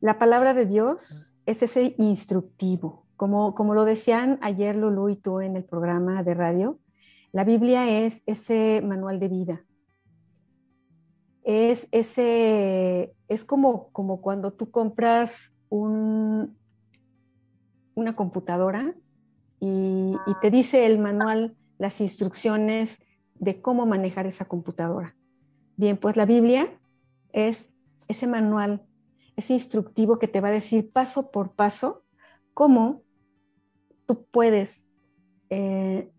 [0.00, 3.04] La palabra de Dios es ese instructivo.
[3.16, 6.78] Como, como lo decían ayer Lulu y tú en el programa de radio,
[7.32, 9.64] la Biblia es ese manual de vida.
[11.50, 16.58] Es, ese, es como, como cuando tú compras un,
[17.94, 18.94] una computadora
[19.58, 23.00] y, te dice el manual, las instrucciones
[23.34, 25.16] de cómo manejar esa computadora.
[25.78, 26.78] Bien, pues la Biblia
[27.32, 27.70] es
[28.08, 28.84] ese manual,
[29.34, 32.04] ese instructivo que te va a decir paso por paso
[32.52, 33.04] cómo
[34.04, 34.86] tú puedes
[35.48, 36.12] eh,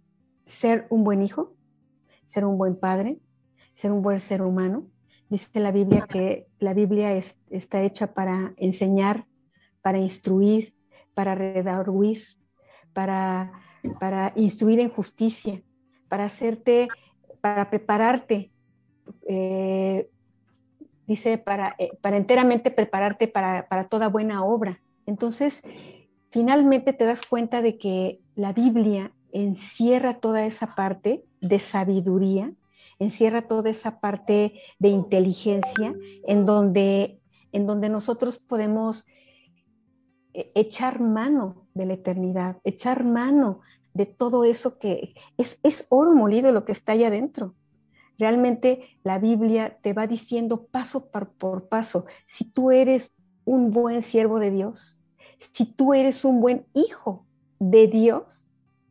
[0.48, 1.54] ser un buen hijo,
[2.26, 3.20] ser un buen padre,
[3.76, 4.88] ser un buen ser humano.
[5.30, 7.14] Dice la Biblia que la Biblia
[7.50, 9.26] está hecha para enseñar,
[9.82, 10.74] para instruir,
[11.14, 12.24] para redarguir,
[12.94, 13.52] para,
[14.00, 15.62] para instruir en justicia,
[16.08, 16.88] para hacerte,
[17.42, 18.52] para prepararte,
[19.28, 20.10] eh,
[21.08, 24.82] dice, para, eh, para enteramente prepararte para, para toda buena obra.
[25.06, 25.62] Entonces,
[26.32, 32.52] finalmente te das cuenta de que la Biblia encierra toda esa parte de sabiduría,
[33.00, 35.96] encierra toda esa parte de inteligencia
[36.28, 39.06] en donde, en donde nosotros podemos
[40.34, 43.62] eh, echar mano de la eternidad, echar mano
[43.94, 47.56] de todo eso que es, es oro molido lo que está allá adentro.
[48.18, 54.02] Realmente la Biblia te va diciendo paso por, por paso, si tú eres un buen
[54.02, 55.02] siervo de Dios,
[55.54, 57.26] si tú eres un buen hijo
[57.60, 58.48] de Dios,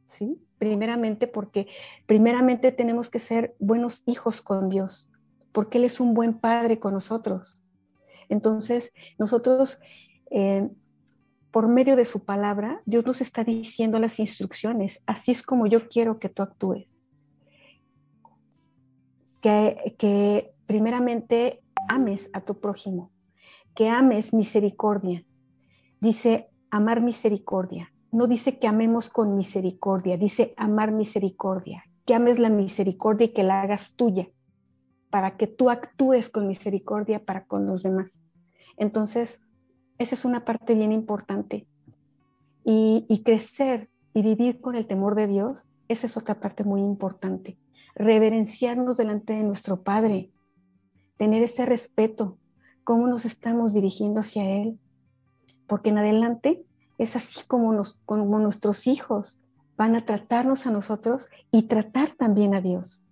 [0.07, 0.41] ¿sí?
[0.59, 1.69] Primeramente porque
[2.07, 5.11] primeramente tenemos que ser buenos hijos con Dios,
[5.53, 7.65] porque Él es un buen padre con nosotros.
[8.29, 9.79] Entonces, nosotros
[10.31, 10.69] eh,
[11.51, 15.03] por medio de su palabra, Dios nos está diciendo las instrucciones.
[15.07, 17.03] Así es como yo quiero que tú actúes.
[19.41, 23.13] Que, que primeramente ames a tu prójimo,
[23.75, 25.25] que ames misericordia.
[26.01, 27.93] Dice amar misericordia.
[28.11, 31.85] No dice que amemos con misericordia, dice amar misericordia.
[32.07, 34.29] Que ames la misericordia y que la hagas tuya,
[35.11, 38.23] para que tú actúes con misericordia para con los demás.
[38.79, 39.43] Entonces,
[39.99, 41.67] esa es una parte bien importante.
[42.65, 47.59] Y, crecer y vivir con el temor de Dios, esa es otra parte muy importante.
[47.95, 50.31] Reverenciarnos delante de nuestro Padre,
[51.17, 52.39] tener ese respeto,
[52.85, 54.79] cómo nos estamos dirigiendo hacia Él,
[55.67, 56.65] porque en adelante
[56.99, 59.41] es así como, nos, como nuestros hijos
[59.77, 63.07] van a tratarnos a nosotros y tratar también a Dios.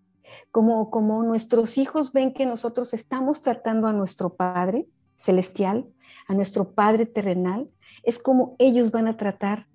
[0.51, 5.87] Como, como nuestros hijos ven que nosotros estamos tratando a nuestro Padre celestial,
[6.27, 7.71] a nuestro Padre terrenal,
[8.03, 9.69] es como ellos van a tratar,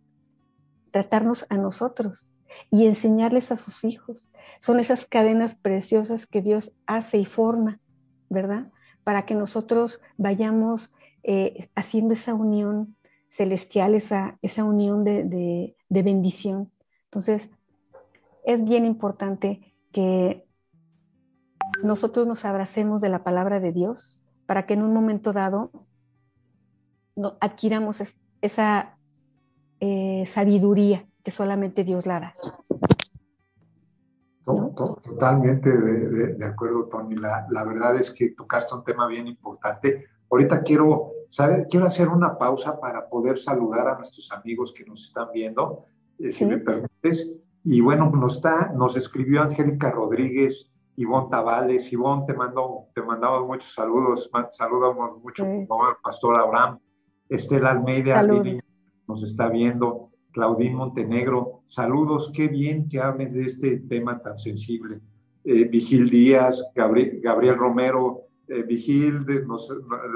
[0.91, 2.29] tratarnos a nosotros
[2.69, 4.29] y enseñarles a sus hijos.
[4.59, 7.79] Son esas cadenas preciosas que Dios hace y forma,
[8.29, 8.69] ¿verdad?
[9.05, 10.93] Para que nosotros vayamos
[11.23, 12.97] eh, haciendo esa unión
[13.31, 16.71] celestial, esa, esa unión de, de bendición.
[17.05, 17.49] Entonces,
[18.45, 20.45] es bien importante que
[21.83, 25.71] nosotros nos abracemos de la palabra de Dios para que en un momento dado
[27.39, 28.01] adquiramos
[28.41, 28.97] esa
[29.79, 32.33] eh, sabiduría que solamente Dios la da.
[34.43, 37.15] Totalmente de, acuerdo, Tony.
[37.15, 40.05] La, verdad es que tocaste un tema bien importante.
[40.29, 41.65] Ahorita quiero, ¿sabes?
[41.67, 45.85] Quiero hacer una pausa para poder saludar a nuestros amigos que nos están viendo,
[46.19, 47.27] eh, si me permites.
[47.63, 51.91] Y bueno, nos, está, nos escribió Angélica Rodríguez, Ivonne Tavales.
[51.91, 54.29] Ivonne, te, mando, te mandamos muchos saludos.
[54.51, 56.77] Saludamos mucho al pastor Abraham.
[57.27, 58.21] Estela Almeida
[59.11, 65.01] nos está viendo, Claudín Montenegro, saludos, qué bien que hables de este tema tan sensible.
[65.43, 69.25] Eh, Vigil Díaz, Gabriel, Romero, eh, Vigil,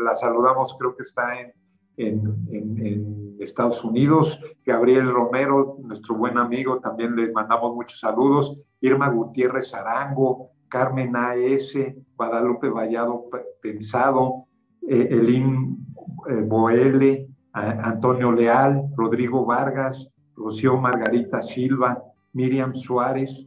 [0.04, 1.54] la saludamos, creo que está en,
[1.98, 4.40] en, Estados Unidos.
[4.66, 8.58] Gabriel Romero, nuestro buen amigo, también le mandamos muchos saludos.
[8.82, 13.26] Irma Gutiérrez Arango, Carmen A.S., Guadalupe Vallado
[13.62, 14.46] Pensado,
[14.88, 15.86] eh, Elín
[16.30, 23.46] eh, Boele, Antonio Leal, Rodrigo Vargas, Rocío Margarita Silva, Miriam Suárez,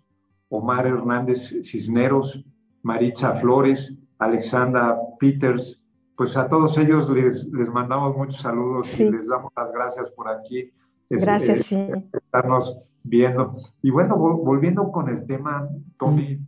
[0.49, 2.43] Omar Hernández Cisneros,
[2.83, 5.81] Maritza Flores, Alexandra Peters,
[6.17, 10.29] pues a todos ellos les, les mandamos muchos saludos y les damos las gracias por
[10.29, 10.73] aquí.
[11.09, 12.09] Gracias, eh, sí.
[12.13, 13.57] Estarnos viendo.
[13.83, 16.41] Y bueno, volviendo con el tema, Tony,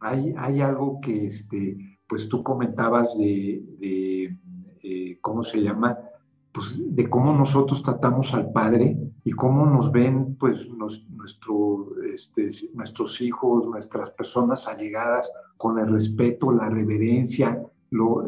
[0.00, 4.36] hay, hay algo que este, pues tú comentabas de, de
[4.82, 5.98] eh, ¿cómo se llama?
[6.52, 13.20] Pues de cómo nosotros tratamos al Padre y cómo nos ven pues nuestro, este, nuestros
[13.22, 18.24] hijos, nuestras personas allegadas con el respeto, la reverencia, lo,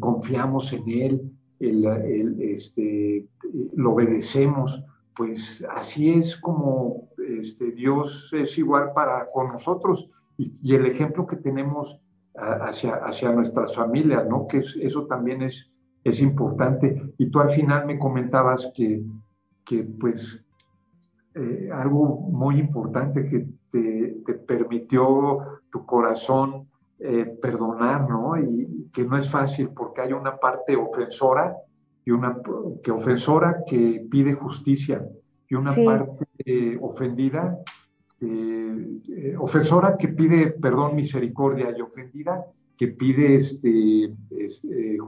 [0.00, 3.28] confiamos en Él, el, este,
[3.74, 4.82] lo obedecemos,
[5.14, 11.36] pues así es como este, Dios es igual para con nosotros y, el ejemplo que
[11.36, 12.00] tenemos
[12.34, 14.46] hacia, hacia nuestras familias, ¿no?
[14.46, 15.68] Que eso también es,
[16.04, 17.14] es importante.
[17.18, 19.02] Y tú al final me comentabas que,
[19.64, 20.42] que pues,
[21.34, 26.68] eh, algo muy importante que te, te permitió tu corazón
[27.00, 28.36] eh, perdonar, ¿no?
[28.36, 31.56] Y que no es fácil porque hay una parte ofensora
[32.04, 32.40] y una
[32.82, 35.06] que ofensora que pide justicia
[35.48, 37.56] y una parte ofendida,
[38.20, 42.44] eh, ofensora que pide perdón, misericordia y ofendida
[42.78, 44.98] que pide este, eh,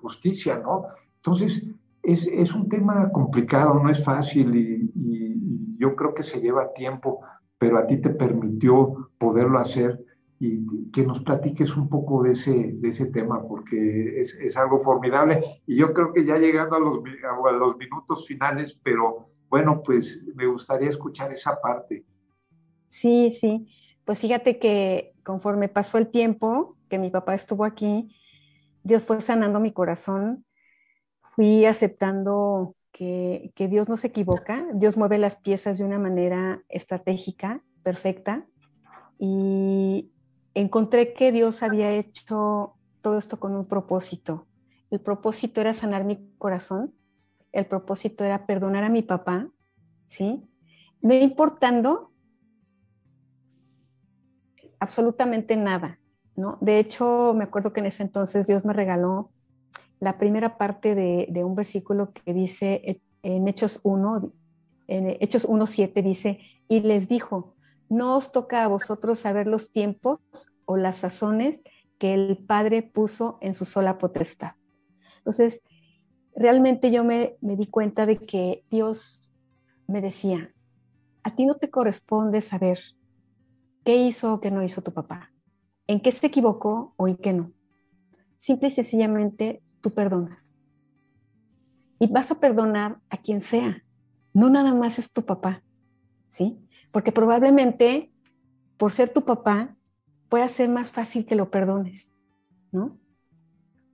[0.00, 0.86] justicia, ¿no?
[1.16, 1.62] Entonces,
[2.02, 6.72] es, es, un tema complicado, no es fácil y, y yo creo que se lleva
[6.72, 7.20] tiempo,
[7.58, 10.04] pero a ti te permitió poderlo hacer
[10.40, 14.78] y que nos platiques un poco de ese, de ese tema, porque es, es algo
[14.78, 15.62] formidable.
[15.66, 20.22] Y yo creo que ya llegando a los, a los minutos finales, pero bueno, pues
[20.34, 22.04] me gustaría escuchar esa parte.
[22.88, 23.66] Sí, sí.
[24.04, 28.14] Pues fíjate que conforme pasó el tiempo que mi papá estuvo aquí,
[28.84, 30.44] Dios fue sanando mi corazón,
[31.22, 37.64] fui aceptando que, Dios no se equivoca, Dios mueve las piezas de una manera estratégica,
[37.82, 38.46] perfecta,
[39.18, 40.12] y,
[40.54, 44.46] encontré que Dios había hecho todo esto con un propósito.
[44.92, 46.94] El propósito era sanar mi corazón,
[47.50, 49.48] el propósito era perdonar a mi papá,
[50.06, 50.48] ¿sí?
[51.00, 52.12] No importando
[54.78, 55.98] absolutamente nada,
[56.36, 56.58] ¿no?
[56.60, 59.30] De hecho, me acuerdo que en ese entonces Dios me regaló
[60.00, 64.32] la primera parte de, un versículo que dice en Hechos 1,
[64.88, 67.54] en Hechos 1.7 dice, y les dijo,
[67.88, 70.20] no os toca a vosotros saber los tiempos
[70.66, 71.60] o las sazones
[71.98, 74.52] que el Padre puso en su sola potestad.
[75.18, 75.62] Entonces,
[76.34, 79.32] realmente yo me, di cuenta de que Dios
[79.86, 80.52] me decía,
[81.22, 82.78] a ti no te corresponde saber
[83.84, 85.32] qué hizo o qué no hizo tu papá,
[85.86, 87.52] en qué se equivocó o en qué no.
[88.36, 90.56] Simple y sencillamente tú perdonas.
[91.98, 93.82] Y vas a perdonar a quien sea,
[94.32, 95.62] no nada más es tu papá,
[96.28, 96.58] ¿sí?
[96.94, 98.12] porque probablemente
[98.76, 99.74] por ser tu papá
[100.28, 102.14] pueda ser más fácil que lo perdones,
[102.70, 103.00] ¿no?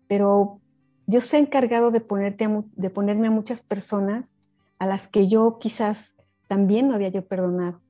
[0.07, 0.61] Pero
[1.07, 4.39] yo se encargado de, ponerte de ponerme a muchas personas
[4.79, 6.15] a las que yo quizás
[6.47, 7.81] también no había yo perdonado.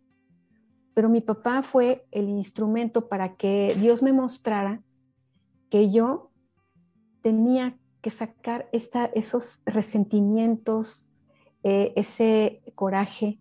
[0.95, 4.83] Pero mi papá fue el instrumento para que Dios me mostrara
[5.71, 6.31] que yo
[7.23, 11.13] tenía que sacar esos resentimientos,
[11.63, 13.39] eh, ese coraje,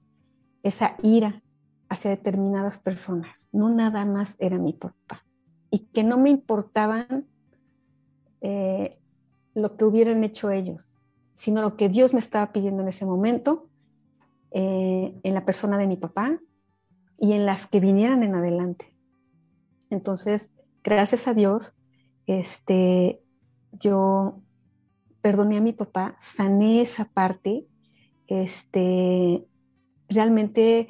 [0.64, 1.42] esa ira
[1.88, 5.26] hacia determinadas personas, no nada más era mi papá.
[5.72, 7.26] Y que no me importaban
[8.42, 9.00] eh,
[9.56, 11.02] lo que hubieran hecho ellos,
[11.36, 13.70] sino lo que Dios me estaba pidiendo en ese momento,
[14.52, 16.40] eh, en la persona de mi papá
[17.20, 18.96] y en las que vinieran en adelante.
[19.90, 20.54] Entonces,
[20.84, 21.74] gracias a Dios,
[22.28, 23.22] este,
[23.72, 24.42] yo
[25.22, 27.66] perdoné a mi papá, sané esa parte,
[28.28, 29.46] este,
[30.08, 30.90] realmente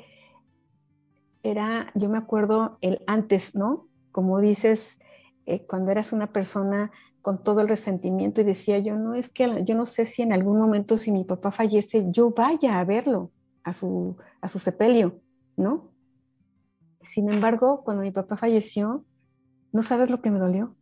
[1.41, 3.87] era, yo me acuerdo el antes, ¿no?
[4.11, 4.99] Como dices,
[5.45, 6.91] eh, cuando eras una persona
[7.21, 10.33] con todo el resentimiento y decía yo, no, es que yo no sé si en
[10.33, 13.31] algún momento si mi papá fallece, yo vaya a verlo,
[13.63, 15.19] a su, a su sepelio,
[15.57, 15.89] ¿no?
[17.09, 19.03] Sin embargo, cuando mi papá falleció,
[19.71, 20.75] no sabes lo que me dolió.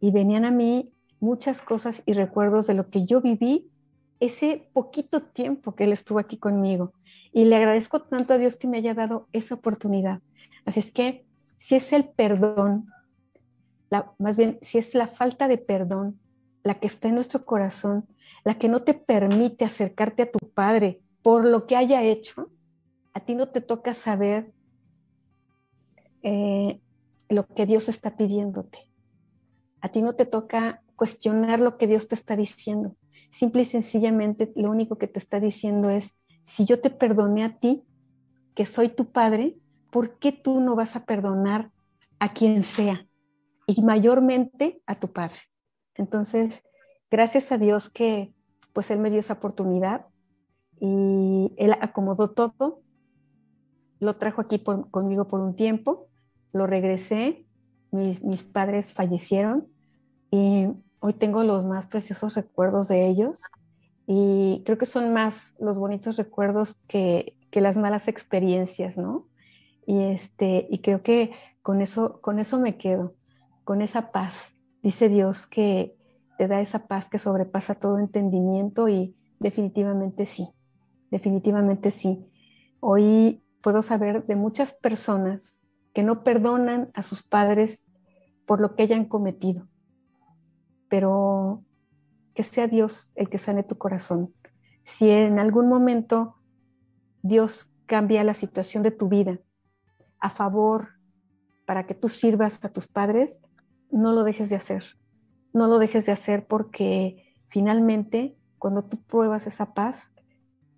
[0.00, 0.90] Y venían a mí
[1.20, 3.70] muchas cosas y recuerdos de lo que yo viví
[4.18, 6.94] ese poquito tiempo que él estuvo aquí conmigo.
[7.34, 10.22] Y le agradezco tanto a Dios que me haya dado esa oportunidad.
[10.64, 11.26] Así es que
[11.58, 12.86] si es el perdón,
[14.18, 16.18] más bien si es la falta de perdón
[16.62, 18.06] la que está en nuestro corazón,
[18.42, 22.50] la que no te permite acercarte a tu Padre por lo que haya hecho,
[23.12, 24.50] a ti no te toca saber
[26.22, 26.80] eh,
[27.28, 28.88] lo que Dios está pidiéndote.
[29.80, 32.96] A ti no te toca cuestionar lo que Dios te está diciendo,
[33.30, 36.14] simple y sencillamente lo único que te está diciendo es,
[36.44, 37.84] si yo te perdoné a ti,
[38.54, 39.56] que soy tu padre,
[39.90, 41.72] ¿por qué tú no vas a perdonar
[42.18, 43.06] a quien sea?
[43.66, 45.38] Y mayormente a tu padre.
[45.94, 46.62] Entonces,
[47.10, 48.34] gracias a Dios que
[48.72, 50.06] pues Él me dio esa oportunidad
[50.80, 52.82] y Él acomodó todo,
[54.00, 56.08] lo trajo aquí conmigo por un tiempo,
[56.52, 57.46] lo regresé,
[57.90, 59.68] mis, mis padres fallecieron
[60.30, 60.68] y
[61.00, 63.42] hoy tengo los más preciosos recuerdos de ellos
[64.06, 69.28] y creo que son más los bonitos recuerdos que, que las malas experiencias, ¿no?
[69.86, 71.32] Y, este, y creo que
[71.62, 73.14] con eso, con eso me quedo,
[73.64, 74.56] con esa paz.
[74.82, 75.96] Dice Dios que
[76.38, 80.48] te da esa paz que sobrepasa todo entendimiento y definitivamente sí,
[81.10, 82.26] definitivamente sí.
[82.80, 87.86] Hoy puedo saber de muchas personas que no perdonan a sus padres
[88.46, 89.68] por lo que hayan cometido,
[90.88, 91.64] pero
[92.34, 94.34] que sea Dios el que sane tu corazón.
[94.84, 96.36] Si en algún momento
[97.22, 99.38] Dios cambia la situación de tu vida
[100.18, 100.88] a favor
[101.66, 103.42] para que tú sirvas a tus padres,
[103.90, 104.84] no lo dejes de hacer.
[105.52, 110.12] No lo dejes de hacer porque finalmente cuando tú pruebas esa paz,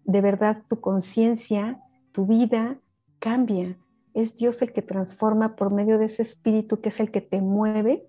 [0.05, 1.81] de verdad tu conciencia,
[2.12, 2.79] tu vida
[3.21, 3.79] cambia.
[4.15, 7.41] Es Dios el que transforma por medio de ese espíritu que es el que te
[7.41, 8.07] mueve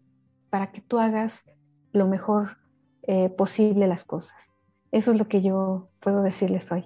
[0.52, 1.44] para que tú hagas
[1.92, 2.58] lo mejor
[3.04, 4.54] eh, posible las cosas.
[4.92, 6.86] Eso es lo que yo puedo decirles hoy.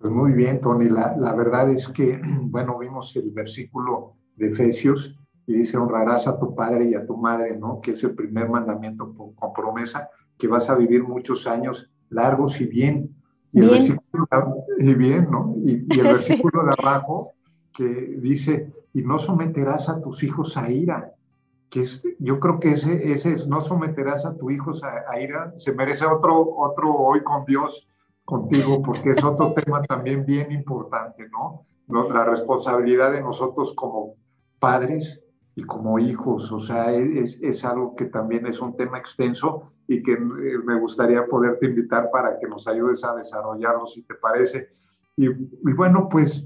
[0.00, 0.88] Pues muy bien, Tony.
[0.88, 6.38] La, la, verdad es que, bueno, vimos el versículo de Efesios y dice, honrarás a
[6.38, 7.80] tu padre y a tu madre, ¿no?
[7.80, 12.66] Que es el primer mandamiento con promesa, que vas a vivir muchos años largos y
[12.66, 13.14] bien.
[13.50, 14.26] Y el versículo,
[14.78, 15.54] y bien, ¿no?
[15.64, 17.32] Y, y el versículo de abajo
[17.78, 21.12] que dice, y no someterás a tus hijos a ira,
[21.70, 25.20] que es, yo creo que ese, ese es, no someterás a tus hijos a, a
[25.20, 27.88] ira, se merece otro, otro hoy con Dios,
[28.24, 31.66] contigo, porque es otro tema también bien importante, ¿no?
[32.12, 34.14] La responsabilidad de nosotros como
[34.58, 35.20] padres
[35.54, 40.02] y como hijos, o sea, es, es algo que también es un tema extenso y
[40.02, 44.70] que eh, me gustaría poderte invitar para que nos ayudes a desarrollarlo, si te parece.
[45.16, 46.44] Y, y bueno, pues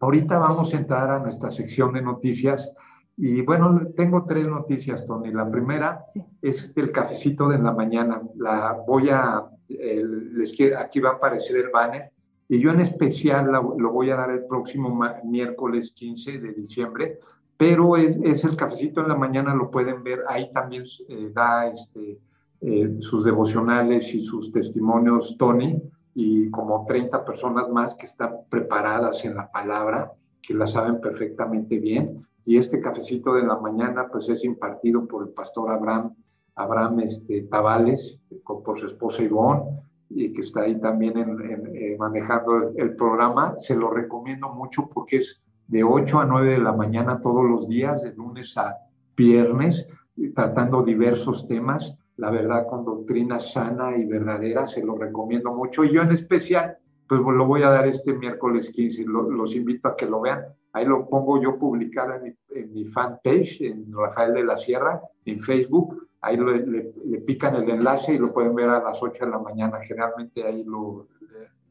[0.00, 2.72] ahorita vamos a entrar a nuestra sección de noticias.
[3.16, 5.32] Y bueno, tengo tres noticias, Tony.
[5.32, 6.04] La primera
[6.42, 8.20] es el cafecito de la mañana.
[8.36, 12.10] La voy a les quiero, aquí va a aparecer el banner,
[12.48, 17.18] y yo en especial lo voy a dar el próximo miércoles 15 de diciembre,
[17.56, 22.18] pero es, el cafecito en la mañana, lo pueden ver, ahí también eh, da este,
[22.60, 25.80] eh, sus devocionales y sus testimonios Tony,
[26.18, 31.78] y como 30 personas más que están preparadas en la palabra, que la saben perfectamente
[31.78, 32.26] bien.
[32.44, 36.14] Y este cafecito de la mañana, pues es impartido por el pastor Abraham
[36.56, 42.72] Abraham este, Tabales, por su esposa Ivonne, y que está ahí también en, eh, manejando
[42.74, 43.54] el, programa.
[43.58, 47.68] Se lo recomiendo mucho porque es de 8 a 9 de la mañana todos los
[47.68, 48.74] días, de lunes a
[49.14, 49.86] viernes,
[50.34, 51.94] tratando diversos temas.
[52.16, 55.84] La verdad, con doctrina sana y verdadera, se lo recomiendo mucho.
[55.84, 59.04] Y yo en especial, pues lo voy a dar este miércoles 15.
[59.04, 60.44] los invito a que lo vean.
[60.72, 65.00] Ahí lo pongo yo publicado en mi, en mi fanpage, en Rafael de la Sierra,
[65.24, 69.30] en Facebook ahí le, pican el enlace y lo pueden ver a las 8 de
[69.30, 69.78] la mañana.
[69.80, 71.08] Generalmente ahí lo,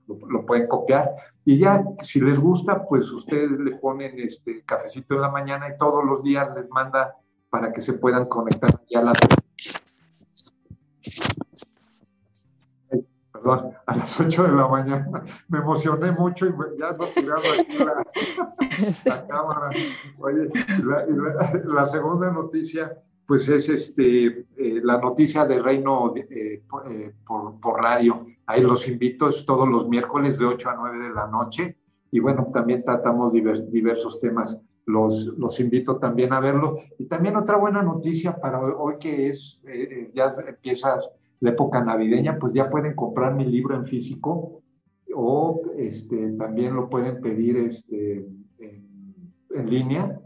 [0.08, 1.12] lo, pueden copiar.
[1.44, 5.78] Y ya, si les gusta, pues ustedes le ponen este cafecito en la mañana y
[5.78, 7.16] todos los días les manda
[7.50, 9.18] para que se puedan conectar ya a las...
[13.32, 15.24] Perdón, a las 8 de la mañana.
[15.48, 17.78] Me emocioné mucho y ya no tiraba aquí
[19.06, 19.70] la, cámara.
[20.18, 20.50] Oye,
[21.66, 27.84] la segunda noticia pues es este, eh, la noticia del reino eh, eh, por, por,
[27.84, 28.26] radio.
[28.46, 31.78] Ahí los invito, es todos los miércoles de 8 a 9 de la noche.
[32.12, 34.62] Y bueno, también tratamos diversos temas.
[34.86, 36.78] Los, los invito también a verlo.
[37.00, 39.62] Y también otra buena noticia para hoy, que es,
[40.14, 41.00] ya empieza
[41.40, 44.62] la época navideña, pues ya pueden comprar mi libro en físico
[45.14, 48.28] o este, también lo pueden pedir este,
[48.60, 50.20] en, en línea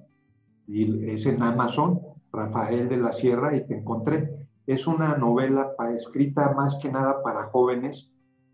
[0.68, 2.00] y es en Amazon
[2.32, 4.48] Rafael de la Sierra y te encontré.
[4.66, 8.12] Es una novela escrita más que nada para jóvenes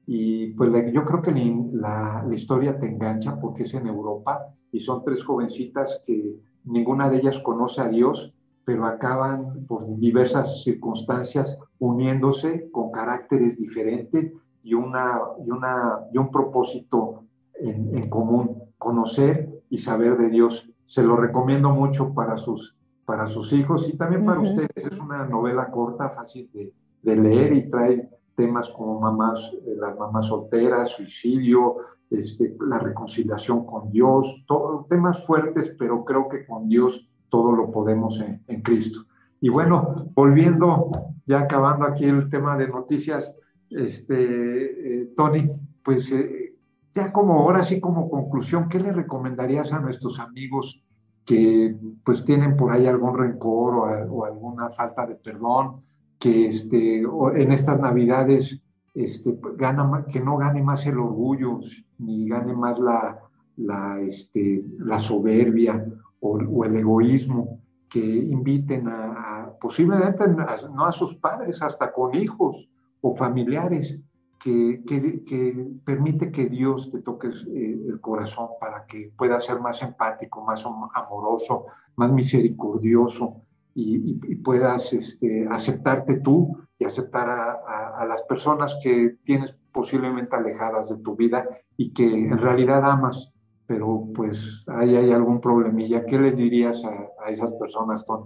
[0.07, 1.31] y pues yo creo que
[1.73, 7.09] la, la, historia te engancha porque es en Europa y son tres jovencitas que ninguna
[7.09, 8.33] de ellas conoce a Dios,
[8.65, 16.29] pero acaban por diversas circunstancias uniéndose con caracteres diferentes y, una, y, una, y un
[16.29, 17.23] propósito
[17.53, 20.69] en, en común, conocer y saber de Dios.
[20.85, 24.69] Se lo recomiendo mucho para sus para sus hijos y también para ustedes.
[24.75, 30.25] Es una novela corta, fácil de, leer y trae temas como mamás, eh, las mamás
[30.25, 31.77] solteras, suicidio,
[32.09, 37.71] este, la reconciliación con Dios, todo, temas fuertes, pero creo que con Dios todo lo
[37.71, 39.01] podemos en, Cristo.
[39.41, 40.91] Y bueno, volviendo,
[41.25, 43.33] ya acabando aquí el tema de noticias,
[43.69, 45.51] este, eh, Tony,
[45.83, 46.55] pues eh,
[46.93, 50.81] ya como ahora sí como conclusión, ¿qué le recomendarías a nuestros amigos
[51.25, 53.75] que pues tienen por ahí algún rencor
[54.09, 55.81] o, alguna falta de perdón,
[56.19, 58.61] que este, en estas navidades
[58.95, 61.59] este, gana, que no gane más el orgullo,
[61.99, 63.19] ni gane más la,
[63.57, 65.85] la, este, la soberbia
[66.21, 72.67] o, el egoísmo, que inviten a, posiblemente no a sus padres, hasta con hijos
[73.01, 73.99] o familiares,
[74.39, 80.43] que, que, permite que Dios te toque el corazón para que puedas ser más empático,
[80.43, 81.65] más amoroso,
[81.95, 83.44] más misericordioso
[83.75, 90.97] y, puedas este, aceptarte tú y aceptar a, las personas que tienes posiblemente alejadas de
[90.97, 93.33] tu vida y que en realidad amas,
[93.65, 96.05] pero pues ahí hay algún problemilla.
[96.05, 96.91] ¿Qué les dirías a,
[97.25, 98.25] a esas personas, Tony?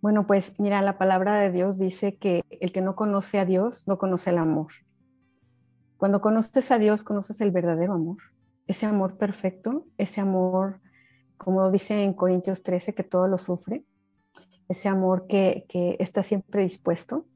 [0.00, 3.86] Bueno, pues mira, la palabra de Dios dice que el que no conoce a Dios
[3.86, 4.72] no conoce el amor.
[5.96, 8.18] Cuando conoces a Dios, conoces el verdadero amor,
[8.66, 10.80] ese amor perfecto, ese amor,
[11.38, 13.84] como dice en Corintios 13, que todo lo sufre,
[14.68, 15.66] ese amor que,
[15.98, 17.26] está siempre dispuesto.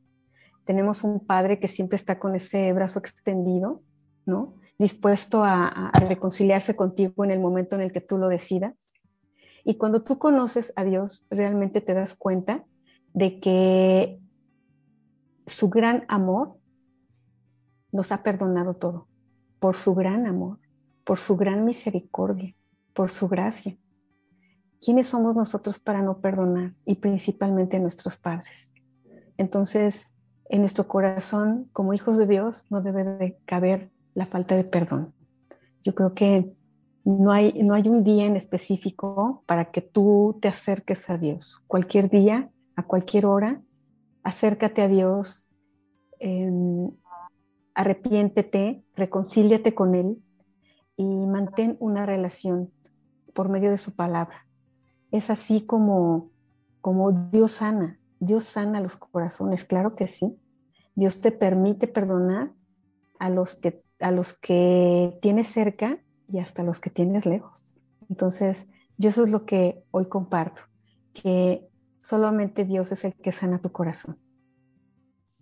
[0.65, 3.83] Tenemos un Padre que siempre está con ese brazo extendido,
[4.27, 4.55] ¿no?
[4.79, 8.75] Dispuesto a, reconciliarse contigo en el momento en el que tú lo decidas.
[9.65, 12.65] Y cuando tú conoces a Dios, realmente te das cuenta
[13.13, 14.19] de que
[15.47, 16.57] su gran amor
[17.93, 19.09] nos ha perdonado todo
[19.61, 20.59] por su gran amor,
[21.05, 22.55] por su gran misericordia,
[22.95, 23.77] por su gracia.
[24.81, 26.75] ¿Quiénes somos nosotros para no perdonar?
[26.87, 28.73] Y principalmente nuestros padres.
[29.37, 30.07] Entonces,
[30.49, 35.15] en nuestro corazón, como hijos de Dios, no debe de caber la falta de perdón.
[35.85, 36.53] Yo creo que
[37.05, 41.63] no hay, no hay un día en específico para que tú te acerques a Dios.
[41.67, 43.63] Cualquier día, a cualquier hora,
[44.23, 45.51] acércate a Dios,
[47.75, 50.23] arrepiéntete, reconcíliate con Él
[50.97, 52.71] y mantén una relación
[53.33, 54.47] por medio de su palabra.
[55.11, 56.31] Es así como,
[56.81, 57.99] como Dios sana.
[58.19, 60.39] Dios sana los corazones, claro que sí.
[60.95, 62.53] Dios te permite perdonar
[63.19, 65.99] a los que, a los que tienes cerca
[66.29, 67.77] y hasta los que tienes lejos.
[68.09, 68.67] Entonces,
[68.99, 70.63] yo eso es lo que hoy comparto,
[71.13, 71.69] que
[72.01, 74.19] solamente Dios es el que sana tu corazón.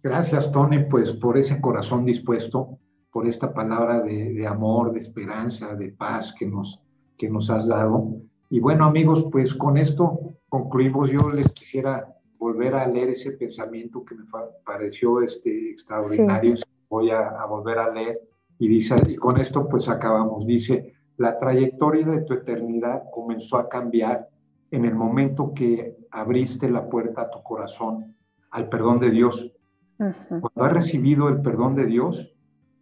[0.03, 2.79] Gracias, Tony, pues por ese corazón dispuesto,
[3.11, 6.83] por esta palabra de, amor, de esperanza, de paz que nos,
[7.17, 8.23] que nos has dado.
[8.51, 11.11] Y bueno, amigos, pues con esto concluimos.
[11.11, 14.25] Yo les quisiera volver a leer ese pensamiento que me
[14.65, 16.55] pareció este, extraordinario.
[16.89, 18.21] Voy a, volver a leer.
[18.59, 20.47] Y, dice, y con esto pues acabamos.
[20.47, 24.29] Dice, la trayectoria de tu eternidad comenzó a cambiar
[24.71, 28.15] en el momento que abriste la puerta a tu corazón
[28.51, 29.53] al perdón de Dios
[29.99, 32.33] cuando has recibido el perdón de Dios,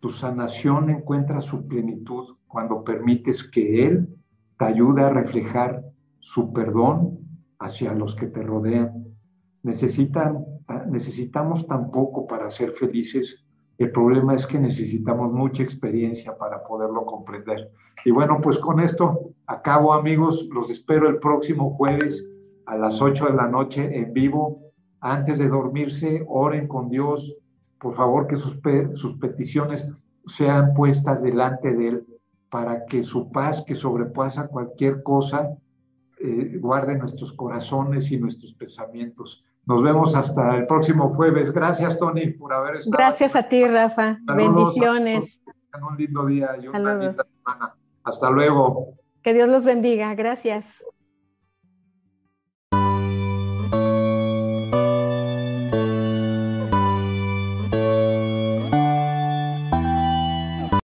[0.00, 4.15] tu sanación encuentra su plenitud cuando permites que Él
[4.58, 5.82] te ayude a reflejar
[6.18, 7.18] su perdón
[7.58, 9.06] hacia los que te rodean.
[9.62, 10.44] Necesitan,
[10.88, 13.44] necesitamos tan poco para ser felices.
[13.78, 17.70] El problema es que necesitamos mucha experiencia para poderlo comprender.
[18.04, 20.48] Y bueno, pues con esto acabo amigos.
[20.52, 22.26] Los espero el próximo jueves
[22.64, 24.66] a las 8 de la noche en vivo
[25.00, 27.38] antes de dormirse, oren con Dios,
[27.78, 28.58] por favor que sus,
[28.92, 29.88] sus peticiones
[30.26, 32.06] sean puestas delante de Él
[32.50, 35.56] para que su paz que sobrepasa cualquier cosa
[36.18, 39.44] eh, guarde nuestros corazones y nuestros pensamientos.
[39.66, 41.52] Nos vemos hasta el próximo jueves.
[41.52, 42.96] Gracias, Tony, por haber estado.
[42.96, 44.18] Gracias a ti, Rafa.
[44.22, 45.42] Bendiciones.
[45.88, 47.74] un lindo día y una linda semana.
[48.02, 48.94] Hasta luego.
[49.22, 50.14] Que Dios los bendiga.
[50.14, 50.82] Gracias.